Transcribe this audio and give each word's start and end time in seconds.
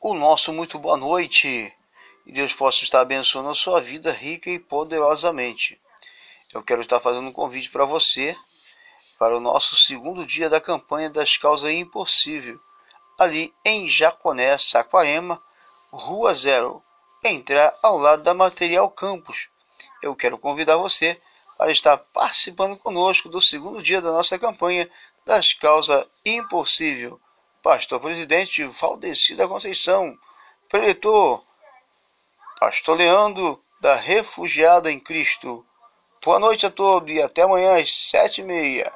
o 0.00 0.14
nosso 0.14 0.50
muito 0.52 0.78
boa 0.78 0.96
noite. 0.96 1.72
E 2.24 2.32
Deus 2.32 2.54
possa 2.54 2.82
estar 2.82 3.00
abençoando 3.00 3.50
a 3.50 3.54
sua 3.54 3.80
vida 3.80 4.10
rica 4.10 4.48
e 4.50 4.58
poderosamente. 4.58 5.78
Eu 6.52 6.62
quero 6.62 6.80
estar 6.80 6.98
fazendo 6.98 7.28
um 7.28 7.32
convite 7.32 7.70
para 7.70 7.84
você 7.84 8.34
para 9.18 9.36
o 9.36 9.40
nosso 9.40 9.76
segundo 9.76 10.24
dia 10.24 10.48
da 10.48 10.58
campanha 10.58 11.10
das 11.10 11.36
causas 11.36 11.70
impossível, 11.70 12.58
ali 13.18 13.52
em 13.62 13.86
Jaconé, 13.86 14.56
Saquarema, 14.56 15.40
Rua 15.92 16.34
Zero, 16.34 16.82
entrar 17.22 17.76
ao 17.82 17.98
lado 17.98 18.22
da 18.22 18.32
Material 18.32 18.90
Campus. 18.90 19.50
Eu 20.02 20.16
quero 20.16 20.38
convidar 20.38 20.78
você 20.78 21.20
para 21.58 21.70
estar 21.70 21.98
participando 21.98 22.78
conosco 22.78 23.28
do 23.28 23.42
segundo 23.42 23.82
dia 23.82 24.00
da 24.00 24.10
nossa 24.10 24.38
campanha 24.38 24.88
das 25.26 25.52
causas 25.52 26.06
impossível. 26.24 27.20
Pastor 27.62 28.00
Presidente 28.00 28.64
Valdeci 28.64 29.34
da 29.34 29.46
Conceição, 29.46 30.18
Preletor, 30.68 31.44
Pastor 32.58 32.96
Leandro 32.96 33.62
da 33.82 33.94
Refugiada 33.94 34.90
em 34.90 34.98
Cristo. 34.98 35.66
Boa 36.24 36.38
noite 36.38 36.64
a 36.64 36.70
todos 36.70 37.14
e 37.14 37.20
até 37.20 37.42
amanhã 37.42 37.76
às 37.76 37.92
sete 37.92 38.40
e 38.40 38.44
meia. 38.44 38.90